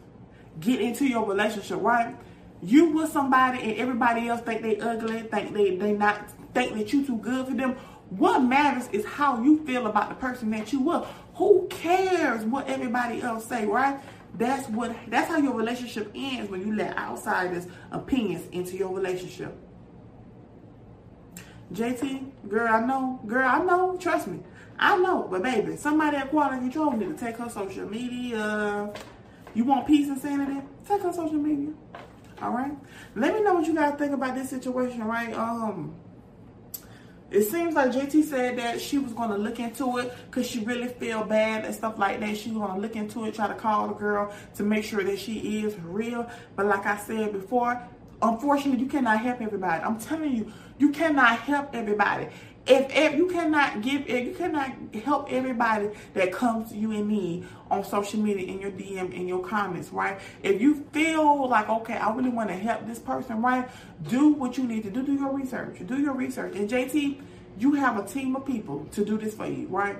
get 0.60 0.80
into 0.80 1.04
your 1.06 1.26
relationship, 1.26 1.80
right? 1.80 2.14
You 2.62 2.90
with 2.90 3.10
somebody 3.10 3.60
and 3.60 3.76
everybody 3.76 4.28
else 4.28 4.40
think 4.40 4.62
they 4.62 4.78
ugly, 4.78 5.22
think 5.22 5.54
they 5.54 5.76
they 5.76 5.92
not 5.92 6.30
think 6.54 6.74
that 6.74 6.92
you 6.92 7.04
too 7.04 7.18
good 7.18 7.46
for 7.46 7.54
them. 7.54 7.76
What 8.10 8.40
matters 8.40 8.88
is 8.92 9.04
how 9.04 9.42
you 9.42 9.64
feel 9.66 9.86
about 9.86 10.08
the 10.08 10.14
person 10.14 10.50
that 10.50 10.72
you 10.72 10.80
with. 10.80 11.06
Who 11.34 11.66
cares 11.68 12.44
what 12.44 12.68
everybody 12.68 13.20
else 13.20 13.44
say, 13.46 13.66
right? 13.66 14.00
That's 14.34 14.68
what 14.68 14.94
that's 15.08 15.28
how 15.28 15.38
your 15.38 15.54
relationship 15.54 16.10
ends 16.14 16.50
when 16.50 16.66
you 16.66 16.74
let 16.74 16.96
outsiders' 16.96 17.66
opinions 17.90 18.46
into 18.52 18.76
your 18.76 18.94
relationship. 18.94 19.56
JT, 21.72 22.48
girl, 22.48 22.68
I 22.72 22.80
know, 22.86 23.20
girl, 23.26 23.48
I 23.48 23.58
know, 23.64 23.96
trust 23.96 24.28
me. 24.28 24.40
I 24.78 24.96
know, 24.98 25.26
but 25.28 25.42
baby, 25.42 25.76
somebody 25.76 26.16
at 26.16 26.30
quality 26.30 26.58
control 26.58 26.92
need 26.92 27.18
to 27.18 27.24
take 27.24 27.36
her 27.36 27.48
social 27.48 27.88
media. 27.88 28.92
You 29.54 29.64
want 29.64 29.86
peace 29.86 30.08
and 30.08 30.18
sanity? 30.20 30.60
Take 30.86 31.02
her 31.02 31.12
social 31.12 31.34
media. 31.34 31.72
All 32.42 32.50
right. 32.50 32.72
Let 33.14 33.34
me 33.34 33.42
know 33.42 33.54
what 33.54 33.66
you 33.66 33.74
guys 33.74 33.98
think 33.98 34.12
about 34.12 34.34
this 34.34 34.50
situation, 34.50 35.04
right? 35.04 35.32
Um, 35.32 35.94
it 37.30 37.42
seems 37.42 37.74
like 37.74 37.90
JT 37.90 38.24
said 38.24 38.58
that 38.58 38.80
she 38.80 38.98
was 38.98 39.12
going 39.12 39.30
to 39.30 39.36
look 39.36 39.58
into 39.58 39.98
it 39.98 40.14
because 40.26 40.46
she 40.46 40.60
really 40.60 40.88
feel 40.88 41.24
bad 41.24 41.64
and 41.64 41.74
stuff 41.74 41.98
like 41.98 42.20
that. 42.20 42.36
She 42.36 42.50
was 42.50 42.58
going 42.58 42.74
to 42.74 42.80
look 42.80 42.94
into 42.94 43.24
it, 43.24 43.34
try 43.34 43.48
to 43.48 43.54
call 43.54 43.88
the 43.88 43.94
girl 43.94 44.32
to 44.54 44.62
make 44.62 44.84
sure 44.84 45.02
that 45.02 45.18
she 45.18 45.64
is 45.64 45.76
real. 45.80 46.30
But 46.54 46.66
like 46.66 46.86
I 46.86 46.96
said 46.98 47.32
before, 47.32 47.82
unfortunately, 48.22 48.80
you 48.80 48.88
cannot 48.88 49.20
help 49.20 49.40
everybody. 49.40 49.82
I'm 49.82 49.98
telling 49.98 50.36
you, 50.36 50.52
you 50.78 50.90
cannot 50.90 51.40
help 51.40 51.74
everybody. 51.74 52.28
If, 52.66 52.90
if 52.90 53.14
you 53.14 53.28
cannot 53.28 53.80
give, 53.80 54.08
if 54.08 54.26
you 54.26 54.34
cannot 54.34 54.72
help 55.04 55.30
everybody 55.30 55.90
that 56.14 56.32
comes 56.32 56.70
to 56.70 56.76
you 56.76 56.90
in 56.90 57.06
need 57.06 57.46
on 57.70 57.84
social 57.84 58.18
media, 58.18 58.46
in 58.46 58.60
your 58.60 58.72
DM, 58.72 59.12
in 59.12 59.28
your 59.28 59.38
comments, 59.38 59.90
right? 59.90 60.18
If 60.42 60.60
you 60.60 60.84
feel 60.92 61.48
like, 61.48 61.68
okay, 61.68 61.94
I 61.94 62.12
really 62.12 62.30
want 62.30 62.48
to 62.48 62.56
help 62.56 62.86
this 62.86 62.98
person, 62.98 63.40
right? 63.40 63.68
Do 64.08 64.30
what 64.30 64.58
you 64.58 64.64
need 64.64 64.82
to 64.82 64.90
do. 64.90 65.04
Do 65.04 65.14
your 65.14 65.32
research. 65.32 65.78
Do 65.86 66.00
your 66.00 66.14
research. 66.14 66.56
And 66.56 66.68
JT, 66.68 67.20
you 67.58 67.74
have 67.74 67.98
a 67.98 68.06
team 68.06 68.34
of 68.34 68.44
people 68.44 68.86
to 68.92 69.04
do 69.04 69.16
this 69.16 69.34
for 69.34 69.46
you, 69.46 69.68
right? 69.68 69.96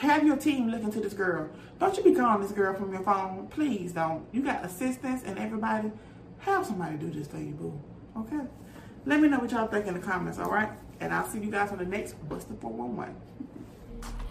Have 0.00 0.26
your 0.26 0.36
team 0.36 0.70
look 0.70 0.82
into 0.82 1.00
this 1.00 1.12
girl. 1.12 1.50
Don't 1.78 1.94
you 1.96 2.04
be 2.04 2.14
calling 2.14 2.42
this 2.42 2.52
girl 2.52 2.74
from 2.74 2.90
your 2.92 3.02
phone. 3.02 3.48
Please 3.48 3.92
don't. 3.92 4.24
You 4.32 4.42
got 4.42 4.64
assistants 4.64 5.24
and 5.24 5.38
everybody. 5.38 5.92
Have 6.38 6.64
somebody 6.64 6.96
do 6.96 7.10
this 7.10 7.26
for 7.26 7.38
you, 7.38 7.52
boo. 7.52 7.78
Okay? 8.18 8.46
Let 9.06 9.20
me 9.20 9.28
know 9.28 9.38
what 9.38 9.50
y'all 9.50 9.66
think 9.66 9.86
in 9.86 9.94
the 9.94 10.00
comments, 10.00 10.38
all 10.38 10.50
right? 10.50 10.70
And 11.00 11.12
I'll 11.12 11.26
see 11.26 11.38
you 11.38 11.50
guys 11.50 11.70
on 11.70 11.78
the 11.78 11.84
next 11.84 12.14
Busted 12.28 12.58
411. 12.60 13.14